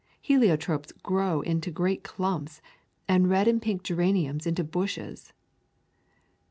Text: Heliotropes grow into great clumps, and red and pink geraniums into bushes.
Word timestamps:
Heliotropes 0.27 0.93
grow 1.03 1.41
into 1.41 1.69
great 1.69 2.01
clumps, 2.03 2.59
and 3.07 3.29
red 3.29 3.47
and 3.47 3.61
pink 3.61 3.83
geraniums 3.83 4.47
into 4.47 4.63
bushes. 4.63 5.31